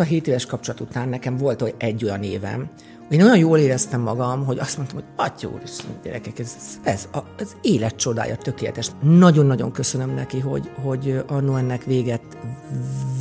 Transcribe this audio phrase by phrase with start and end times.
[0.00, 2.70] A 7 éves kapcsolat után nekem volt hogy egy olyan évem,
[3.10, 5.60] én olyan jól éreztem magam, hogy azt mondtam, hogy atya úr,
[6.02, 8.90] gyerekek, ez, ez az élet csodája, tökéletes.
[9.02, 12.22] Nagyon-nagyon köszönöm neki, hogy, hogy annó ennek véget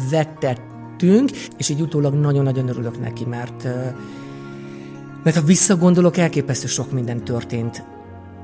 [0.10, 3.68] vettettünk, és így utólag nagyon-nagyon örülök neki, mert,
[5.24, 7.84] mert ha visszagondolok, elképesztő sok minden történt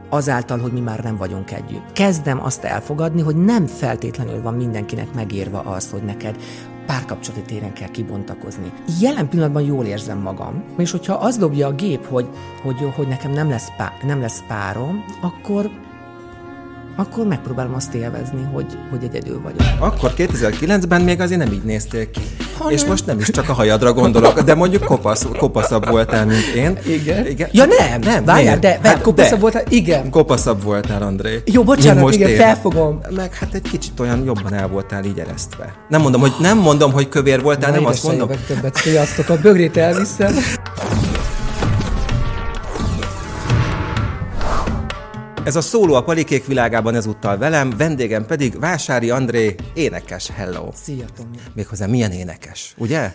[0.10, 1.92] azáltal, hogy mi már nem vagyunk együtt.
[1.92, 6.38] Kezdem azt elfogadni, hogy nem feltétlenül van mindenkinek megérva az, hogy neked
[6.88, 8.72] párkapcsolati téren kell kibontakozni.
[9.00, 12.28] Jelen pillanatban jól érzem magam, és hogyha az dobja a gép, hogy,
[12.64, 15.70] hogy, hogy nekem nem lesz, pá, nem lesz párom, akkor
[17.00, 19.62] akkor megpróbálom azt élvezni, hogy, hogy egyedül vagyok.
[19.80, 22.22] Akkor 2009-ben még azért nem így néztél ki.
[22.58, 22.90] Ha és nem.
[22.90, 26.78] most nem is csak a hajadra gondolok, de mondjuk kopasz, kopaszabb voltál, mint én.
[26.86, 27.28] Igen.
[27.28, 27.50] igen.
[27.52, 28.26] Ja nem, nem.
[28.26, 29.42] Várjál, de, hát, kopaszabb de.
[29.42, 30.10] voltál, igen.
[30.10, 31.42] Kopaszabb voltál, André.
[31.46, 32.38] Jó, bocsánat, most igen, én.
[32.38, 33.00] felfogom.
[33.16, 35.74] Meg hát egy kicsit olyan jobban el voltál így eresztve.
[35.90, 38.30] Nem mondom, hogy, nem mondom, hogy kövér voltál, Na, nem azt mondom.
[38.48, 40.34] többet, sziasztok, a bögrét elviszem.
[45.48, 50.30] Ez a szóló a palikék világában ezúttal velem, vendégem pedig Vásári André, énekes.
[50.36, 50.70] Hello!
[50.74, 51.38] Szia, Tomi!
[51.54, 53.14] Méghozzá milyen énekes, ugye?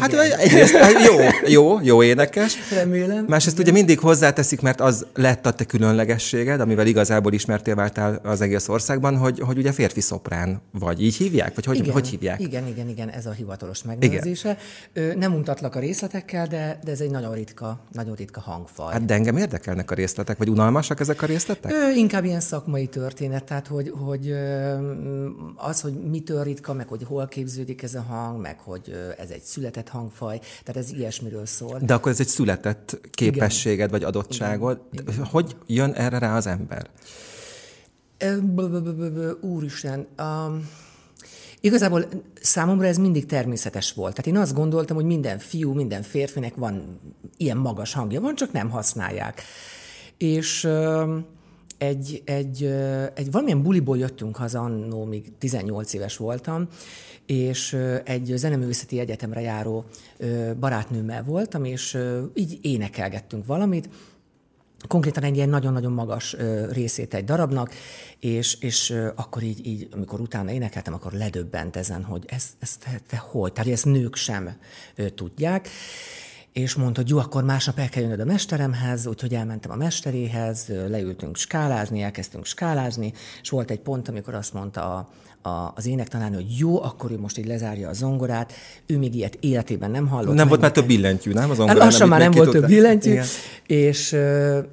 [0.00, 0.76] Hát egyrészt
[1.08, 1.14] jó,
[1.46, 2.70] jó, jó énekes.
[2.70, 3.24] Remélem.
[3.28, 8.40] Másrészt ugye mindig hozzáteszik, mert az lett a te különlegességed, amivel igazából ismertél váltál az
[8.40, 11.02] egész országban, hogy, hogy ugye férfi szoprán vagy.
[11.02, 11.54] Így hívják?
[11.54, 12.40] Vagy hogy, igen, hogy hívják?
[12.40, 14.58] Igen, igen, igen, ez a hivatalos megnevezése.
[14.94, 15.18] Igen.
[15.18, 18.92] Nem mutatlak a részletekkel, de, de ez egy nagyon ritka, nagyon ritka hangfaj.
[18.92, 21.72] Hát de engem érdekelnek a részletek, vagy unalmasak ezek a részletek?
[21.72, 24.34] Ö, inkább ilyen szakmai történet, tehát hogy, hogy
[25.56, 29.34] az, hogy mitől ritka, meg hogy hol képződik ez a hang, meg hogy ez ez
[29.34, 31.80] egy született hangfaj, tehát ez ilyesmiről szól.
[31.82, 33.90] De akkor ez egy született képességed, Igen.
[33.90, 34.80] vagy adottságod.
[34.90, 35.24] Igen.
[35.24, 36.90] Hogy jön erre rá az ember?
[39.40, 40.68] Úristen, um,
[41.60, 42.08] Igazából
[42.40, 44.14] számomra ez mindig természetes volt.
[44.14, 47.00] Tehát én azt gondoltam, hogy minden fiú, minden férfinek van
[47.36, 49.42] ilyen magas hangja, van, csak nem használják.
[50.16, 50.68] És
[51.78, 52.64] egy, egy,
[53.14, 56.68] egy valamilyen buliból jöttünk haza, annó még 18 éves voltam,
[57.26, 59.84] és egy zeneművészeti egyetemre járó
[60.60, 61.98] barátnőmmel voltam, és
[62.34, 63.88] így énekelgettünk valamit,
[64.86, 66.36] konkrétan egy ilyen nagyon-nagyon magas
[66.70, 67.74] részét egy darabnak,
[68.18, 73.00] és, és akkor így, így, amikor utána énekeltem, akkor ledöbbent ezen, hogy ezt, ezt te,
[73.08, 73.52] te hogy?
[73.52, 74.56] Tehát ezt nők sem
[75.14, 75.68] tudják
[76.58, 80.66] és mondta, hogy jó, akkor másnap el kell jönnöd a mesteremhez, úgyhogy elmentem a mesteréhez,
[80.88, 85.08] leültünk skálázni, elkezdtünk skálázni, és volt egy pont, amikor azt mondta a,
[85.48, 88.52] a, az énektanárnő, hogy jó, akkor ő most így lezárja a zongorát,
[88.86, 90.34] ő még ilyet életében nem hallott.
[90.34, 91.50] Nem volt már több billentyű, nem?
[91.50, 93.18] Az zongorán, Lassan már nem volt több billentyű,
[93.66, 94.16] és,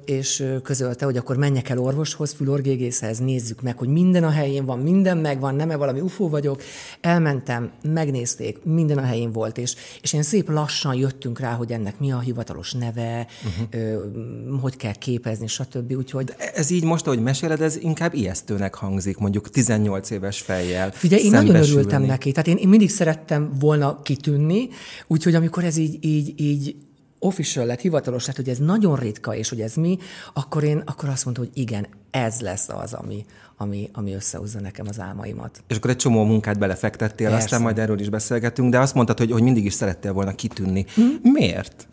[0.04, 4.78] és közölte, hogy akkor menjek el orvoshoz, fülorgégészhez, nézzük meg, hogy minden a helyén van,
[4.78, 6.62] minden megvan, nem-e valami ufó vagyok.
[7.00, 11.98] Elmentem, megnézték, minden a helyén volt, és, és én szép lassan jöttünk rá, hogy ennek
[11.98, 14.60] mi a hivatalos neve, uh-huh.
[14.60, 15.92] hogy kell képezni, stb.
[15.92, 16.24] Úgyhogy...
[16.24, 20.90] De ez így most, ahogy meséled, ez inkább ijesztőnek hangzik, mondjuk 18 éves fej fejjel
[20.90, 22.32] Figyelj, én nagyon örültem neki.
[22.32, 24.68] Tehát én, én mindig szerettem volna kitűnni,
[25.06, 26.76] úgyhogy amikor ez így, így, így
[27.18, 29.98] official lett, hivatalos lett, hogy ez nagyon ritka, és hogy ez mi,
[30.34, 33.24] akkor én akkor azt mondtam, hogy igen, ez lesz az, ami,
[33.56, 35.62] ami, ami összehozza nekem az álmaimat.
[35.68, 37.44] És akkor egy csomó munkát belefektettél, Persze.
[37.44, 40.84] aztán majd erről is beszélgetünk, de azt mondtad, hogy, hogy mindig is szerettél volna kitűnni.
[41.00, 41.32] Mm.
[41.32, 41.88] Miért?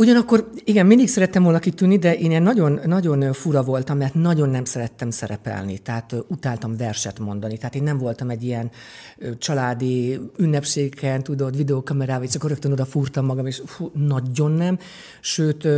[0.00, 4.48] Ugyanakkor igen, mindig szerettem volna kitűnni, de én ilyen nagyon, nagyon fura voltam, mert nagyon
[4.48, 7.58] nem szerettem szerepelni, tehát utáltam verset mondani.
[7.58, 8.70] Tehát én nem voltam egy ilyen
[9.38, 14.78] családi ünnepségen, tudod, videókamerával, és akkor rögtön oda fúrtam magam, és hú, nagyon nem.
[15.20, 15.68] Sőt,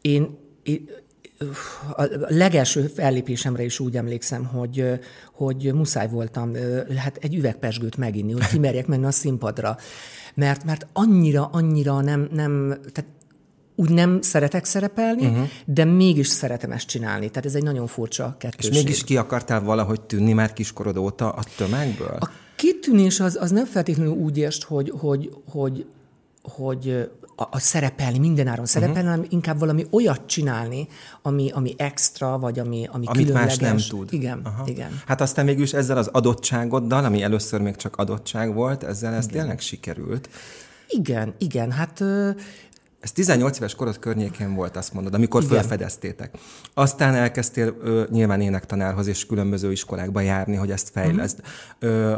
[0.00, 0.88] én, én
[1.96, 5.00] a legelső fellépésemre is úgy emlékszem, hogy,
[5.32, 6.52] hogy muszáj voltam
[6.96, 9.76] hát egy üvegpesgőt meginni, hogy kimerjek menni a színpadra.
[10.34, 13.10] Mert, mert annyira, annyira nem, nem tehát
[13.74, 15.48] úgy nem szeretek szerepelni, uh-huh.
[15.64, 17.28] de mégis szeretem ezt csinálni.
[17.28, 18.72] Tehát ez egy nagyon furcsa kettőség.
[18.72, 22.16] És mégis ki akartál valahogy tűnni már kiskorod óta a tömegből?
[22.20, 25.86] A kitűnés az, az nem feltétlenül úgy ért, hogy, hogy, hogy,
[26.42, 29.14] hogy a, a szerepelni, mindenáron szerepelni, uh-huh.
[29.14, 30.88] hanem inkább valami olyat csinálni,
[31.22, 33.58] ami, ami extra, vagy ami, ami Amit különleges.
[33.58, 34.12] más nem tud.
[34.12, 34.64] Igen, Aha.
[34.66, 35.00] igen.
[35.06, 39.60] Hát aztán mégis ezzel az adottságoddal, ami először még csak adottság volt, ezzel ez tényleg
[39.60, 40.28] sikerült.
[40.88, 42.04] Igen, igen, hát
[43.02, 45.54] ez 18 éves korod környékén volt, azt mondod, amikor Igen.
[45.54, 46.38] felfedeztétek.
[46.74, 51.38] Aztán elkezdtél ö, nyilván énektanárhoz és különböző iskolákba járni, hogy ezt fejleszd.
[51.38, 51.98] Uh-huh.
[51.98, 52.14] Ö,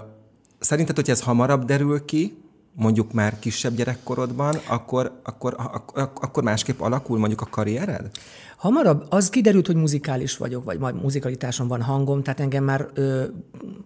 [0.59, 2.44] szerinted, hogy ez hamarabb derül ki,
[2.75, 8.11] mondjuk már kisebb gyerekkorodban, akkor, akkor, akkor, akkor másképp alakul mondjuk a karriered?
[8.57, 13.25] Hamarabb az kiderült, hogy muzikális vagyok, vagy majd muzikalitáson van hangom, tehát engem már ö,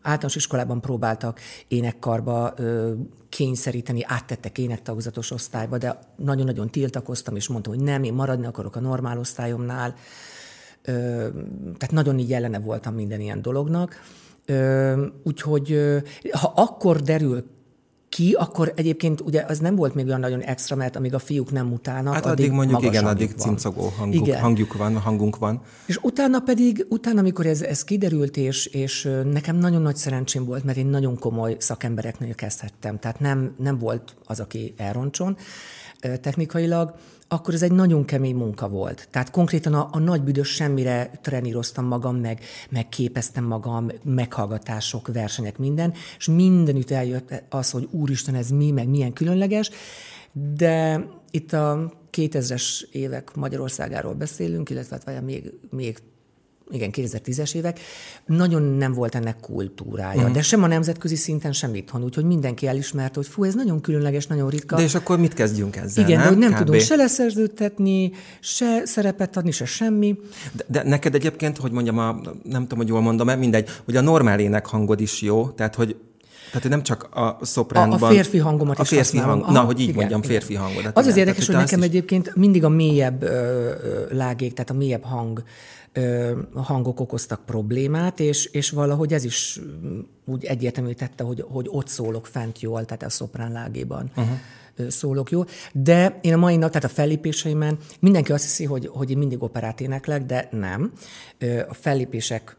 [0.02, 2.93] általános iskolában próbáltak énekkarba ö,
[3.29, 8.81] kényszeríteni, áttettek énektagozatos osztályba, de nagyon-nagyon tiltakoztam, és mondtam, hogy nem, én maradni akarok a
[8.81, 9.94] normál osztályomnál.
[10.82, 10.93] Ö,
[11.76, 14.02] tehát nagyon így ellene voltam minden ilyen dolognak.
[14.46, 15.99] Ö, úgyhogy ö,
[16.32, 17.44] ha akkor derül
[18.08, 21.52] ki, akkor egyébként ugye az nem volt még olyan nagyon extra, mert amíg a fiúk
[21.52, 24.40] nem utálnak, Hát addig, addig mondjuk igen, addig cincogó hanguk, igen.
[24.40, 25.62] hangjuk van, hangunk van.
[25.87, 30.64] És utána pedig, utána, amikor ez, ez kiderült, és, és nekem nagyon nagy szerencsém volt,
[30.64, 35.37] mert én nagyon komoly szakembereknél kezdhettem, tehát nem, nem volt az, aki elroncson
[36.20, 36.94] technikailag,
[37.28, 39.08] akkor ez egy nagyon kemény munka volt.
[39.10, 42.40] Tehát konkrétan a, a nagy büdös semmire treníroztam magam, meg,
[42.70, 48.88] meg képeztem magam, meghallgatások, versenyek, minden, és mindenütt eljött az, hogy úristen, ez mi, meg
[48.88, 49.70] milyen különleges,
[50.56, 55.98] de itt a 2000-es évek Magyarországáról beszélünk, illetve hát még, még
[56.70, 57.81] igen, 2010-es évek,
[58.26, 60.35] nagyon nem volt ennek kultúrája, uh-huh.
[60.35, 64.26] de sem a nemzetközi szinten, sem itthon, úgyhogy mindenki elismert, hogy fú, ez nagyon különleges,
[64.26, 64.76] nagyon ritka.
[64.76, 66.26] De és akkor mit kezdjünk ezzel, Igen, nem?
[66.26, 66.59] de hogy nem Kb.
[66.59, 70.19] tudunk se leszerződtetni, se szerepet adni, se semmi.
[70.53, 74.00] De, de neked egyébként, hogy mondjam, a, nem tudom, hogy jól mondom-e, mindegy, hogy a
[74.00, 75.97] normál ének hangod is jó, tehát hogy
[76.53, 78.03] tehát nem csak a szopránban...
[78.03, 79.41] A, a férfi hangomat a is férfi használom.
[79.41, 80.62] hang, Na, hogy így igen, mondjam, férfi igen.
[80.62, 80.97] hangodat.
[80.97, 81.12] Az igen.
[81.12, 81.88] az érdekes, tehát, hogy nekem is...
[81.88, 85.43] egyébként mindig a mélyebb ö, ö, lágék, tehát a mélyebb hang
[86.55, 89.61] hangok okoztak problémát, és, és valahogy ez is
[90.25, 94.11] úgy egyértelmű tette, hogy, hogy ott szólok fent jól, tehát a szoprán lágéban.
[94.17, 94.38] Uh-huh
[94.88, 95.43] szólok jó.
[95.73, 99.43] De én a mai nap, tehát a fellépéseimen mindenki azt hiszi, hogy, hogy én mindig
[99.43, 100.93] operát éneklek, de nem.
[101.69, 102.56] A fellépések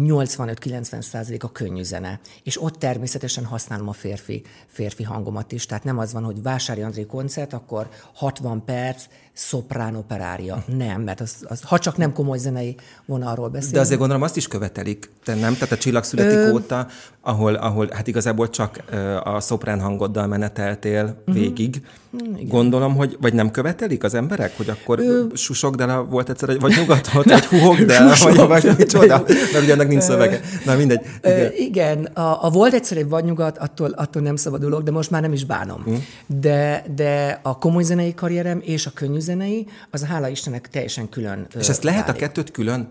[0.00, 2.20] 85-90 százalék a könnyű zene.
[2.42, 5.66] És ott természetesen használom a férfi, férfi hangomat is.
[5.66, 10.64] Tehát nem az van, hogy Vásári André koncert, akkor 60 perc, szoprán operária.
[10.66, 12.76] Nem, mert az, az, ha csak nem komoly zenei
[13.06, 13.74] vonalról beszélünk.
[13.74, 15.54] De azért gondolom azt is követelik, te nem?
[15.54, 16.52] Tehát a csillag születik Ö...
[16.52, 16.86] óta,
[17.22, 18.82] ahol, ahol hát igazából csak
[19.24, 21.34] a szoprán hangoddal meneteltél uh-huh.
[21.34, 21.82] végig.
[22.18, 22.48] Igen.
[22.48, 25.24] Gondolom, hogy, vagy nem követelik az emberek, hogy akkor Ö...
[25.34, 30.40] susogdala volt egyszer, vagy nyugatot, vagy huhogdala, vagy, vagy micsoda, mert ugye ennek nincs szövege.
[30.64, 31.00] Na mindegy.
[31.22, 35.10] Igen, Ö, igen a, a volt egyszer egy vadnyugat, attól, attól nem szabadulok, de most
[35.10, 35.80] már nem is bánom.
[35.80, 35.98] Uh-huh.
[36.26, 41.46] De, de a komoly zenei karrierem és a könnyű zenei, az hála Istennek teljesen külön.
[41.58, 42.22] És ezt lehet válik.
[42.22, 42.88] a kettőt külön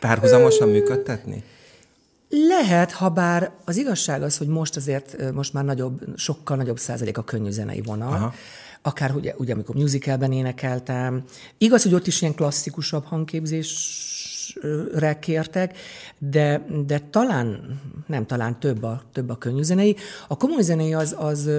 [0.00, 1.44] párhuzamosan működtetni?
[2.44, 7.18] Lehet, ha bár az igazság az, hogy most azért most már nagyobb, sokkal nagyobb százalék
[7.18, 8.12] a könnyű zenei vonal.
[8.12, 8.34] Aha.
[8.82, 11.24] Akár ugye, ugye, amikor musicalben énekeltem.
[11.58, 15.78] Igaz, hogy ott is ilyen klasszikusabb hangképzésre kértek,
[16.18, 19.96] de, de talán, nem talán több a, több a könnyű zenei.
[20.28, 21.50] A komoly zenei az, az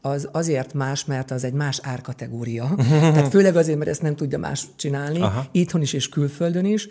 [0.00, 2.74] az azért más, mert az egy más árkategória.
[2.88, 5.46] Tehát főleg azért, mert ezt nem tudja más csinálni, Aha.
[5.52, 6.88] itthon is és külföldön is,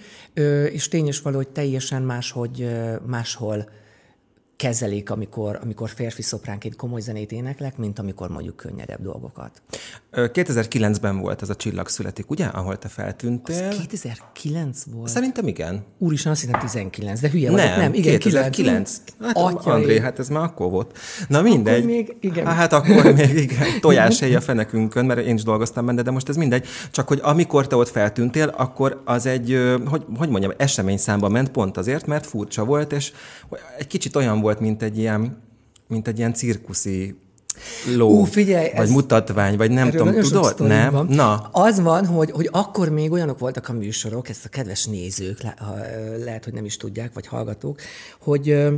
[0.71, 2.69] és tény is való, hogy teljesen máshogy
[3.05, 3.69] máshol
[4.55, 9.61] kezelik, amikor, amikor férfi szopránként komoly zenét éneklek, mint amikor mondjuk könnyedebb dolgokat.
[10.11, 12.45] 2009-ben volt ez a Csillag születik, ugye?
[12.45, 13.67] Ahol te feltűntél.
[13.67, 15.09] Az 2009 volt?
[15.09, 15.83] Szerintem igen.
[15.97, 17.79] Úristen, azt hittem 19, de hülye vagyok, nem?
[17.79, 18.55] nem igen, 2009.
[18.55, 19.01] 9.
[19.19, 20.97] Hát, André, hát ez már akkor volt.
[21.27, 21.77] Na mindegy.
[21.77, 22.45] Akkor még, igen.
[22.45, 26.35] Hát akkor még igen, tojáshelye a fenekünkön, mert én is dolgoztam benne, de most ez
[26.35, 26.67] mindegy.
[26.91, 31.49] Csak hogy amikor te ott feltűntél, akkor az egy, hogy, hogy mondjam, esemény számba ment
[31.49, 33.11] pont azért, mert furcsa volt, és
[33.77, 35.43] egy kicsit olyan volt, mint egy ilyen,
[35.87, 37.15] mint egy ilyen cirkuszi
[37.95, 40.67] ló, Ú, figyelj, vagy ez, mutatvány, vagy nem tudom, tudod?
[40.67, 40.91] Nem?
[40.91, 41.05] Van.
[41.05, 41.49] Na.
[41.51, 45.55] Az van, hogy, hogy akkor még olyanok voltak a műsorok, ezt a kedves nézők, le,
[45.59, 45.75] ha,
[46.23, 47.81] lehet, hogy nem is tudják, vagy hallgatók,
[48.19, 48.69] hogy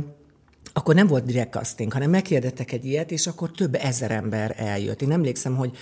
[0.72, 5.02] akkor nem volt direkt casting, hanem megkérdettek egy ilyet, és akkor több ezer ember eljött.
[5.02, 5.76] Én emlékszem, hogy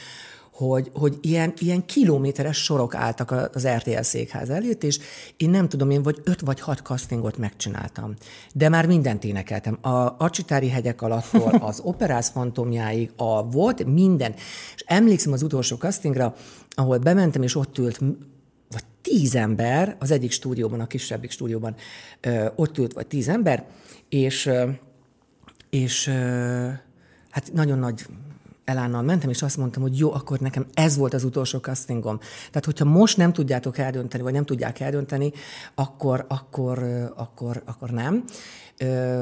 [0.66, 4.98] hogy, hogy ilyen, ilyen kilométeres sorok álltak az RTL székház előtt, és
[5.36, 8.14] én nem tudom, én vagy öt vagy hat castingot megcsináltam.
[8.54, 9.78] De már mindent énekeltem.
[9.80, 14.34] A Acsitári hegyek alattól, az operász fantomjáig, a volt minden.
[14.74, 16.34] És emlékszem az utolsó castingra,
[16.70, 17.98] ahol bementem, és ott ült
[18.70, 21.74] vagy tíz ember, az egyik stúdióban, a kisebbik stúdióban
[22.54, 23.66] ott ült, vagy tíz ember,
[24.08, 24.50] és,
[25.70, 26.08] és
[27.30, 28.06] hát nagyon nagy
[28.70, 32.18] elánnal mentem, és azt mondtam, hogy jó, akkor nekem ez volt az utolsó castingom.
[32.18, 35.32] Tehát, hogyha most nem tudjátok eldönteni, vagy nem tudják eldönteni,
[35.74, 36.78] akkor, akkor,
[37.16, 38.24] akkor, akkor nem.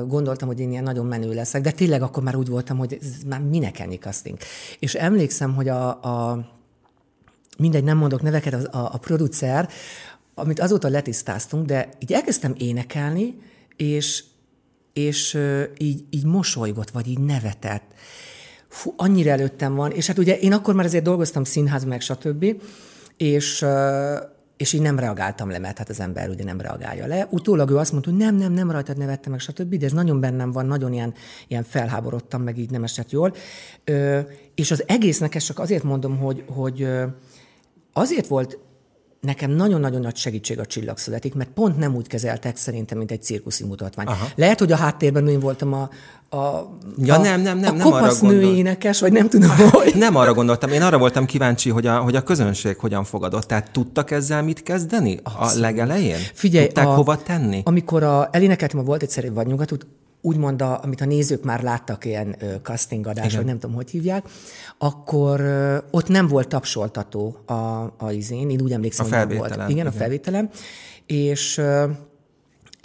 [0.06, 3.22] Gondoltam, hogy én ilyen nagyon menő leszek, de tényleg akkor már úgy voltam, hogy ez
[3.26, 4.38] már minek ennyi casting.
[4.78, 6.46] És emlékszem, hogy a, a
[7.58, 9.68] mindegy, nem mondok neveket, a, a, a producer,
[10.34, 13.38] amit azóta letisztáztunk, de így elkezdtem énekelni,
[13.76, 14.24] és,
[14.92, 15.38] és
[15.78, 17.94] így, így mosolygott, vagy így nevetett
[18.68, 22.62] fú, annyira előttem van, és hát ugye én akkor már azért dolgoztam színház, meg stb.,
[23.16, 23.64] és
[24.58, 27.26] és így nem reagáltam le, mert hát az ember ugye nem reagálja le.
[27.30, 30.20] Utólag ő azt mondta, hogy nem, nem, nem rajtad nevettem meg, stb., de ez nagyon
[30.20, 31.14] bennem van, nagyon ilyen,
[31.48, 33.34] ilyen felháborodtam, meg így nem esett jól.
[34.54, 36.88] És az egésznek ezt csak azért mondom, hogy, hogy
[37.92, 38.58] azért volt
[39.20, 43.22] nekem nagyon-nagyon nagy segítség a csillag születik, mert pont nem úgy kezeltek szerintem, mint egy
[43.22, 44.06] cirkuszi mutatvány.
[44.06, 44.26] Aha.
[44.34, 45.90] Lehet, hogy a háttérben én voltam a,
[46.36, 49.94] a, ja, a, nem, nem, nem, a nem kopasz női énekes, vagy nem tudom, hogy.
[49.94, 53.46] Nem arra gondoltam, én arra voltam kíváncsi, hogy a, hogy a közönség hogyan fogadott.
[53.46, 55.56] Tehát tudtak ezzel mit kezdeni Abszolút.
[55.56, 56.18] a legelején?
[56.34, 57.60] Figyelj, Tudták a, hova tenni?
[57.64, 59.86] Amikor a, elénekeltem a Volt egyszerű vagy nyugatút,
[60.20, 63.90] úgymond, a, amit a nézők már láttak, ilyen ö, casting adás, vagy nem tudom, hogy
[63.90, 64.26] hívják,
[64.78, 67.52] akkor ö, ott nem volt tapsoltató a,
[67.98, 69.54] a izén, én úgy emlékszem, a hogy nem volt.
[69.54, 69.86] Igen, igen.
[69.86, 70.50] a felvételem.
[71.06, 71.84] És ö,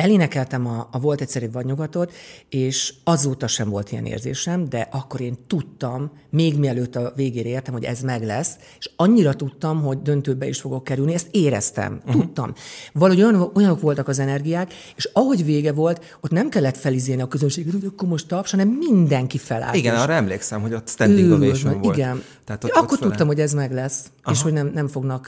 [0.03, 2.13] elénekeltem a, a Volt egyszerű vagy nyugatot,
[2.49, 7.73] és azóta sem volt ilyen érzésem, de akkor én tudtam, még mielőtt a végére értem,
[7.73, 12.21] hogy ez meg lesz, és annyira tudtam, hogy döntőbe is fogok kerülni, ezt éreztem, uh-huh.
[12.21, 12.53] tudtam.
[12.93, 17.27] Valahogy olyan, olyanok voltak az energiák, és ahogy vége volt, ott nem kellett felizélni a
[17.27, 19.75] közönséget, hogy akkor most taps, hanem mindenki felállt.
[19.75, 21.95] Igen, arra emlékszem, hogy ott standing ovation volt.
[21.95, 22.23] Igen.
[22.45, 24.35] Tehát ott, akkor ott tudtam, hogy ez meg lesz, Aha.
[24.35, 25.27] és hogy nem, nem fognak,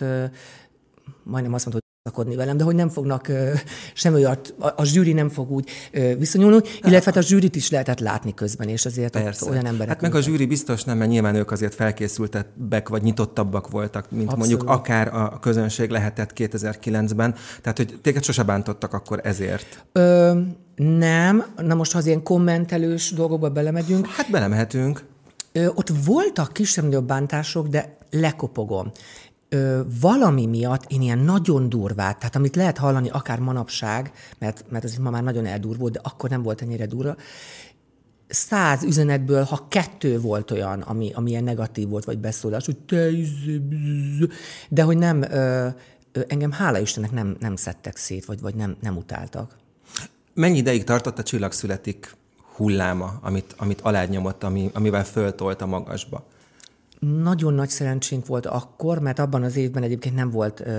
[1.24, 3.54] majdnem azt mondta, hogy szakodni velem, de hogy nem fognak uh,
[3.94, 5.70] sem olyat, a, a zsűri nem fog úgy
[6.18, 9.50] viszonyulni, illetve hát a zsűrit is lehetett látni közben, és azért Persze.
[9.50, 9.88] olyan emberek.
[9.88, 10.28] Hát meg ültek.
[10.28, 14.48] a zsűri biztos nem, mert nyilván ők azért felkészültebbek, vagy nyitottabbak voltak, mint Abszolút.
[14.48, 19.86] mondjuk akár a közönség lehetett 2009-ben, tehát hogy téged sose bántottak akkor ezért.
[19.92, 20.40] Ö,
[20.76, 24.08] nem, na most ha az ilyen kommentelős dolgokba belemegyünk.
[24.08, 25.04] Hát belemehetünk.
[25.52, 28.92] Ö, ott voltak kisebb-nagyobb bántások, de lekopogom
[29.50, 34.84] ö, valami miatt én ilyen nagyon durvát, tehát amit lehet hallani akár manapság, mert, mert
[34.84, 37.16] ez ma már nagyon eldurvult, de akkor nem volt ennyire durva,
[38.28, 43.10] száz üzenetből, ha kettő volt olyan, ami, ami ilyen negatív volt, vagy beszólás, hogy te
[44.70, 45.68] de hogy nem, ö,
[46.28, 49.58] engem hála Istennek nem, nem szedtek szét, vagy, vagy nem, nem utáltak.
[50.34, 52.16] Mennyi ideig tartott a csillag születik
[52.56, 56.26] hulláma, amit, amit alád nyomott, ami, amivel föltolt a magasba?
[57.24, 60.72] Nagyon nagy szerencsénk volt akkor, mert abban az évben egyébként nem volt ö,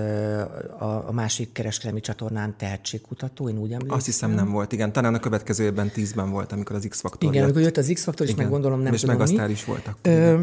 [0.79, 3.97] a, a másik kereskedelmi csatornán tehetségkutató, én úgy emlékszem.
[3.97, 4.91] Azt hiszem nem volt, igen.
[4.91, 7.43] Talán a következő évben tízben volt, amikor az X-faktor Igen, jött.
[7.43, 9.33] amikor jött az X-faktor, és meg gondolom nem és tudom meg mi.
[9.33, 9.97] aztán is voltak.
[10.01, 10.39] Ö,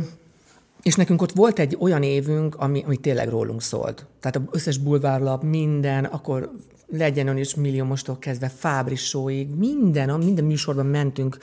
[0.82, 4.06] és nekünk ott volt egy olyan évünk, ami, ami tényleg rólunk szólt.
[4.20, 6.50] Tehát az összes bulvárlap, minden, akkor
[6.86, 11.38] legyen ön is milliómostól kezdve Fábrisóig, minden, minden műsorban mentünk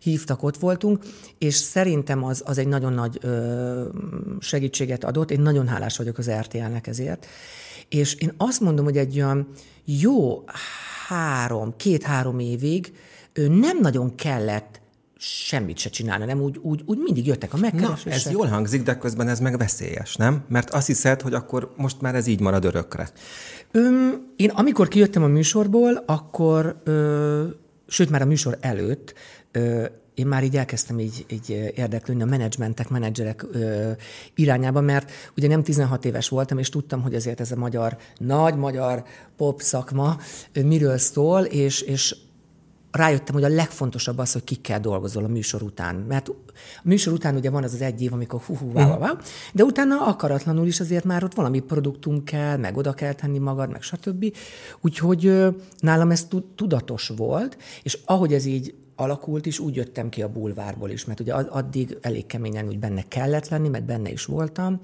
[0.00, 1.04] hívtak, ott voltunk,
[1.38, 3.84] és szerintem az, az egy nagyon nagy ö,
[4.38, 5.30] segítséget adott.
[5.30, 7.26] Én nagyon hálás vagyok az RTL-nek ezért.
[7.88, 9.48] És én azt mondom, hogy egy olyan
[9.84, 10.44] jó
[11.08, 12.92] három, két-három évig
[13.32, 14.80] ő nem nagyon kellett
[15.22, 18.04] semmit se csinálni, nem úgy, úgy, úgy mindig jöttek a megkeresések.
[18.04, 20.44] Na, ez jól hangzik, de közben ez meg veszélyes, nem?
[20.48, 23.10] Mert azt hiszed, hogy akkor most már ez így marad örökre.
[23.70, 27.46] Öm, én amikor kijöttem a műsorból, akkor, ö,
[27.86, 29.14] sőt már a műsor előtt,
[30.20, 33.90] én már így elkezdtem így, így érdeklődni a menedzsmentek, menedzserek ö,
[34.34, 38.56] irányába, mert ugye nem 16 éves voltam, és tudtam, hogy ezért ez a magyar, nagy
[38.56, 39.04] magyar
[39.36, 40.18] pop szakma
[40.52, 42.16] ö, miről szól, és, és
[42.90, 45.94] rájöttem, hogy a legfontosabb az, hogy kikkel dolgozol a műsor után.
[45.94, 46.34] Mert a
[46.82, 49.16] műsor után ugye van az az egy év, amikor hú, hú, vá, vá,
[49.52, 53.70] de utána akaratlanul is azért már ott valami produktum kell, meg oda kell tenni magad,
[53.70, 54.36] meg stb.
[54.80, 60.22] Úgyhogy ö, nálam ez tudatos volt, és ahogy ez így alakult is, úgy jöttem ki
[60.22, 64.24] a bulvárból is, mert ugye addig elég keményen úgy benne kellett lenni, mert benne is
[64.24, 64.80] voltam,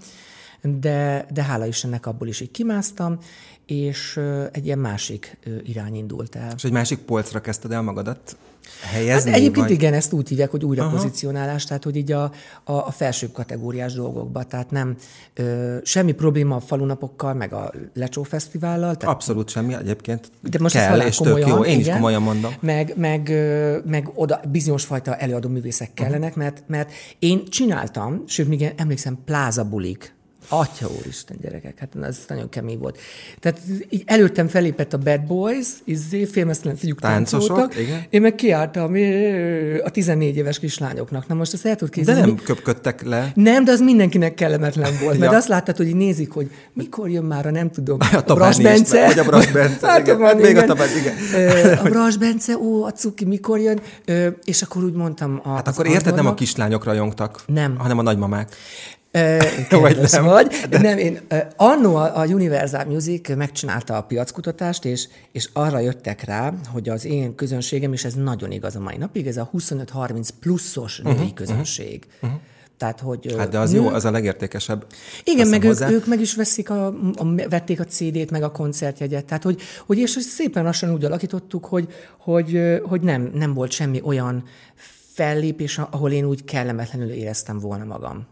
[0.62, 3.18] de, de hála Istennek abból is így kimásztam,
[3.66, 4.20] és
[4.52, 6.52] egy ilyen másik irány indult el.
[6.56, 8.36] És egy másik polcra kezdted el magadat
[8.80, 9.30] helyezni?
[9.30, 9.74] Hát egyébként vagy?
[9.74, 10.96] igen, ezt úgy hívják, hogy újra Aha.
[10.96, 12.22] pozícionálás, tehát hogy így a,
[12.64, 14.96] a, a felsőbb kategóriás dolgokba, tehát nem
[15.34, 18.96] ö, semmi probléma a falunapokkal, meg a Lecsó Fesztivállal.
[18.96, 20.30] Tehát, Abszolút semmi egyébként.
[20.42, 22.52] De most kell, és komolyan, tök jó, én igen, is komolyan mondom.
[22.60, 23.32] Meg, meg,
[23.84, 26.42] meg oda bizonyos fajta előadó művészek kellenek, uh-huh.
[26.42, 30.15] mert, mert én csináltam, sőt, még emlékszem, plázabulik
[30.48, 32.98] Atya úristen, gyerekek, hát ez nagyon kemény volt.
[33.40, 37.78] Tehát így előttem felépett a Bad Boys, izzé, félmeztelen fiúk táncoltak.
[37.78, 38.04] Igen.
[38.10, 38.94] Én meg kiálltam
[39.84, 41.28] a 14 éves kislányoknak.
[41.28, 42.20] Na most ezt el tud képzelni.
[42.20, 43.32] De nem köpködtek le.
[43.34, 45.18] Nem, de az mindenkinek kellemetlen volt.
[45.18, 45.38] Mert ja.
[45.38, 49.06] azt láttad, hogy nézik, hogy mikor jön már a nem tudom, a, a Bras Bence.
[49.06, 49.86] Vagy a Bras Bence.
[49.90, 50.20] hát, igen.
[50.20, 51.78] Hát, még a Tabán, igen.
[51.78, 53.80] A Bras Bence, ó, a cuki mikor jön?
[54.44, 55.40] És akkor úgy mondtam.
[55.44, 57.76] A, hát akkor érted, nem a kislányok rajongtak, nem.
[57.78, 58.56] hanem a nagymamák.
[59.70, 60.24] Vagy nem.
[60.24, 60.54] Vagy.
[60.68, 61.20] De nem, én,
[61.56, 67.04] annó a, a Universal Music megcsinálta a piackutatást, és, és arra jöttek rá, hogy az
[67.04, 71.34] én közönségem, és ez nagyon igaz a mai napig, ez a 25-30 pluszos női uh-huh,
[71.34, 72.06] közönség.
[72.22, 72.40] Uh-huh.
[72.76, 73.76] Tehát, hogy hát de az nő...
[73.76, 74.86] jó, az a legértékesebb.
[75.24, 79.24] Igen, meg ők, ők, meg is veszik a, a, vették a CD-t, meg a koncertjegyet.
[79.24, 84.00] Tehát, hogy, hogy és szépen lassan úgy alakítottuk, hogy, hogy, hogy nem, nem volt semmi
[84.04, 84.44] olyan
[85.14, 88.26] fellépés, ahol én úgy kellemetlenül éreztem volna magam.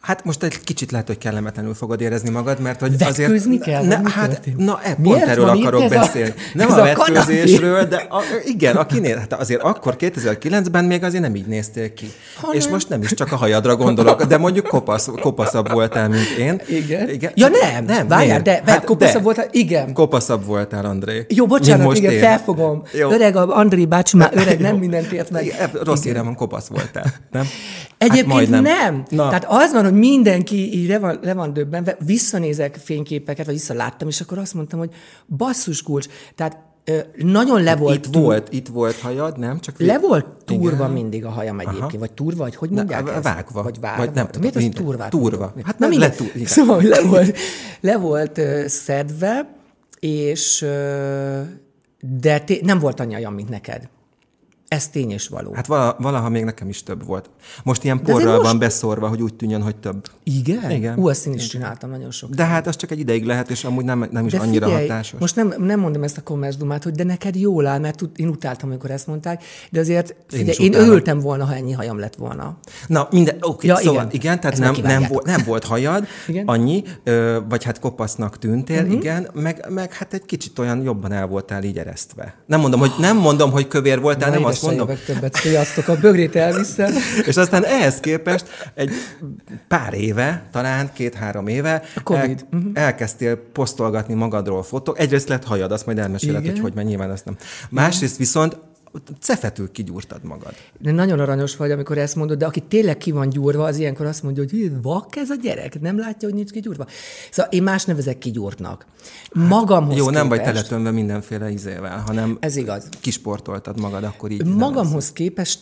[0.00, 3.58] Hát most egy kicsit lehet, hogy kellemetlenül fogod érezni magad, mert hogy azért...
[3.60, 3.84] kell?
[3.84, 6.34] Ne, hát, na, e, pont Miért erről akarok beszélni.
[6.36, 11.34] A, nem a vetőzésről, de a, igen, akinél, hát azért akkor 2009-ben még azért nem
[11.34, 12.10] így néztél ki.
[12.40, 12.72] Ha és nem.
[12.72, 16.60] most nem is csak a hajadra gondolok, de mondjuk kopasz, kopaszabb voltál, mint én.
[16.68, 17.08] Igen.
[17.08, 17.32] igen.
[17.34, 19.92] Ja nem, nem Várjál, de, hát, kopaszabb de, voltál, igen.
[19.92, 21.26] Kopaszabb voltál, André.
[21.28, 22.18] Jó, bocsánat, igen, én.
[22.18, 22.82] felfogom.
[22.92, 23.10] Jó.
[23.10, 25.70] Öreg, a André bácsi már öreg, nem mindent ért meg.
[25.82, 27.46] Rossz érem kopasz voltál, nem?
[27.98, 29.02] Egyébként hát nem.
[29.08, 29.28] Na.
[29.58, 34.20] Az van, hogy mindenki így le van, le van döbbenve, visszanézek fényképeket, vagy visszaláttam, és
[34.20, 34.90] akkor azt mondtam, hogy
[35.36, 36.06] basszus kulcs.
[36.34, 36.58] Tehát
[37.16, 38.06] nagyon le volt.
[38.06, 38.22] Itt túl...
[38.22, 39.60] volt, itt volt hajad, nem?
[39.60, 40.90] Csak le volt turva Igen.
[40.90, 41.98] mindig a hajam egyébként, Aha.
[41.98, 43.22] vagy turva, vagy hogy mondják ne, ezt?
[43.22, 43.62] Vágva.
[43.62, 44.04] Vagy vágva.
[44.04, 44.40] Vagy nem tudom.
[44.40, 45.10] Miért az turvát?
[45.10, 45.54] Turva.
[45.62, 47.36] Hát nem le, túl, Szóval le volt,
[47.80, 49.54] le volt uh, szedve,
[50.00, 50.68] és uh,
[52.20, 53.88] de té- nem volt annyi ajam, mint neked.
[54.68, 55.52] Ez tény és való.
[55.54, 55.66] Hát
[55.98, 57.30] valaha még nekem is több volt.
[57.64, 58.46] Most ilyen porral most...
[58.46, 60.06] van beszorva, hogy úgy tűnjön, hogy több.
[60.22, 60.70] Igen?
[60.70, 60.98] Igen.
[60.98, 62.30] Ú, azt én is csináltam nagyon sok.
[62.30, 64.88] De hát az csak egy ideig lehet, és amúgy nem, nem is de annyira figyelj,
[64.88, 65.20] hatásos.
[65.20, 68.68] Most nem, nem mondom ezt a kommerzdumát, hogy de neked jól áll, mert én utáltam,
[68.68, 72.58] amikor ezt mondták, de azért figyelj, én, én örültem volna, ha ennyi hajam lett volna.
[72.86, 76.06] Na, minden, oké, okay, ja, szóval igen, igen tehát nem, nem, volt, nem volt hajad,
[76.26, 76.46] igen?
[76.46, 78.94] annyi, ö, vagy hát kopasznak tűntél, uh-huh.
[78.94, 82.34] igen, meg, meg hát egy kicsit olyan jobban el voltál így eresztve.
[82.46, 84.96] Nem mondom, hogy, nem mondom, hogy kövér voltál, nem azt mondom.
[85.06, 86.92] többet sziasztok, a bögrét elviszem.
[87.26, 88.90] és aztán ehhez képest egy
[89.68, 92.70] pár éve, talán két-három éve el, uh-huh.
[92.74, 94.98] elkezdtél posztolgatni magadról fotók.
[94.98, 97.36] Egyrészt lett hajad, azt majd elmeséled, hogy hogy mert nyilván azt nem.
[97.70, 98.56] Másrészt viszont
[99.20, 100.54] cefetül kigyúrtad magad.
[100.78, 104.06] De nagyon aranyos vagy, amikor ezt mondod, de aki tényleg ki van gyúrva, az ilyenkor
[104.06, 106.86] azt mondja, hogy vak ez a gyerek, nem látja, hogy nincs kigyúrva.
[107.30, 108.86] Szóval én más nevezek kigyúrtnak.
[109.34, 112.88] Hát, Magamhoz Jó, képest, nem vagy teletönve mindenféle izével, hanem ez igaz.
[113.00, 114.44] kisportoltad magad, akkor így.
[114.44, 115.60] Magamhoz képest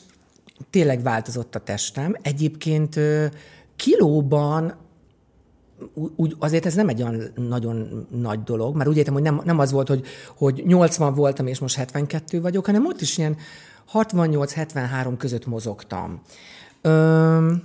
[0.71, 2.17] tényleg változott a testem.
[2.23, 3.01] Egyébként
[3.77, 4.75] kilóban
[6.17, 9.59] úgy, azért ez nem egy olyan nagyon nagy dolog, mert úgy értem, hogy nem, nem
[9.59, 10.05] az volt, hogy,
[10.37, 13.37] hogy 80 voltam, és most 72 vagyok, hanem ott is ilyen
[13.93, 16.23] 68-73 között mozogtam.
[16.83, 17.63] Öm,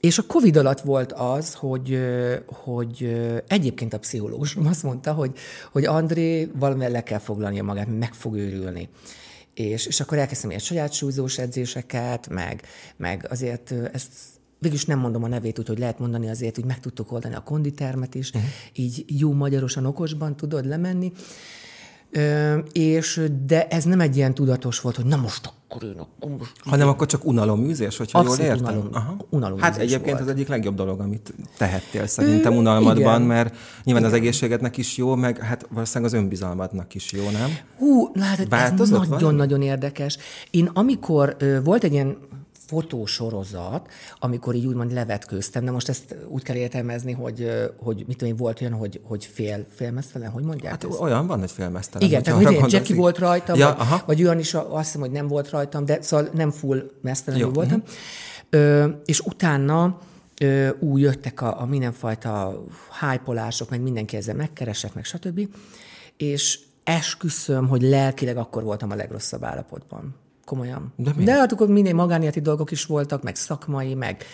[0.00, 1.98] és a Covid alatt volt az, hogy,
[2.46, 5.32] hogy egyébként a pszichológusom azt mondta, hogy,
[5.72, 8.88] hogy André valamivel le kell foglalnia magát, meg fog őrülni.
[9.54, 12.62] És, és akkor elkezdtem ilyen saját súlyzós edzéseket, meg,
[12.96, 14.12] meg azért ezt
[14.58, 18.14] végülis nem mondom a nevét, úgyhogy lehet mondani azért, hogy meg tudtuk oldani a konditermet
[18.14, 18.50] is, uh-huh.
[18.72, 21.12] így jó magyarosan okosban tudod lemenni.
[22.10, 26.30] Ö, és, de ez nem egy ilyen tudatos volt, hogy na most akkor én akkor
[26.38, 26.52] most...
[26.64, 28.66] Hanem akkor csak unaloműzés, hogyha Abszolút jól értem?
[28.66, 29.16] Unalom, Aha.
[29.30, 30.20] unalom hát egyébként volt.
[30.20, 33.22] az egyik legjobb dolog, amit tehettél szerintem unalmadban, Igen.
[33.22, 34.14] mert nyilván Igen.
[34.14, 37.50] az egészségednek is jó, meg hát valószínűleg az önbizalmadnak is jó, nem?
[37.78, 40.18] Hú, látod, ez nagyon-nagyon érdekes.
[40.50, 42.16] Én amikor ö, volt egy ilyen
[42.66, 45.64] fotósorozat, amikor így úgymond levetkőztem.
[45.64, 49.24] De most ezt úgy kell értelmezni, hogy, hogy mit tudom én, volt olyan, hogy, hogy
[49.24, 51.00] fél, félmeztelen, hogy mondják Hát ezt?
[51.00, 52.08] olyan van, hogy félmeztelen.
[52.08, 54.02] Igen, tehát hogy Jackie volt rajtam, ja, vagy, aha.
[54.06, 57.78] vagy olyan is, azt hiszem, hogy nem volt rajtam, de szóval nem full mesztelenül voltam.
[57.78, 57.94] Uh-huh.
[58.50, 59.98] Ö, és utána
[60.40, 65.48] ö, úgy jöttek a, a mindenfajta hájpolások, meg mindenki ezzel megkeresett, meg stb.
[66.16, 70.14] És esküszöm, hogy lelkileg akkor voltam a legrosszabb állapotban.
[70.46, 70.92] Komolyan.
[70.96, 71.24] De, mi?
[71.24, 74.24] De hát akkor minél magánéleti dolgok is voltak, meg szakmai, meg,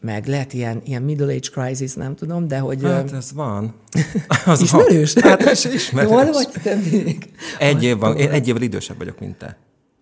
[0.00, 2.82] meg lehet ilyen, ilyen middle age crisis, nem tudom, de hogy...
[2.82, 3.74] Hát ez van.
[4.46, 5.12] Az ismerős?
[5.12, 5.22] Van.
[5.22, 6.10] Hát ez ismerős.
[6.10, 7.30] Van vagy te még?
[7.58, 9.56] Egy, év van, én egy évvel idősebb vagyok, mint te.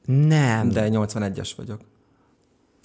[0.05, 0.68] Nem.
[0.68, 1.81] De 81-es vagyok.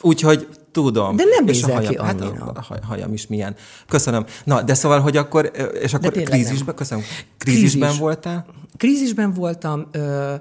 [0.01, 1.15] Úgyhogy tudom.
[1.15, 3.55] De nem és a hajam, ki hát a, a hajam is milyen.
[3.87, 4.25] Köszönöm.
[4.43, 6.75] Na, de szóval, hogy akkor, és akkor krízisben, nem.
[6.75, 7.03] köszönöm,
[7.37, 7.99] krízisben Krízis.
[7.99, 8.45] voltál?
[8.77, 10.33] Krízisben voltam, ö,